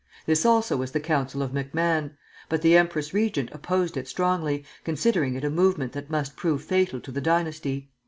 [0.25, 2.17] This also was the counsel of MacMahon;
[2.49, 6.99] but the empress regent opposed it strongly, considering it a movement that must prove fatal
[7.01, 7.91] to the dynasty.